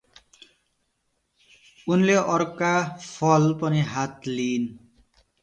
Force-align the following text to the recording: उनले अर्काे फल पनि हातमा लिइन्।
उनले 1.87 2.15
अर्काे 2.33 2.81
फल 3.03 3.47
पनि 3.61 3.85
हातमा 3.93 4.35
लिइन्। 4.35 4.67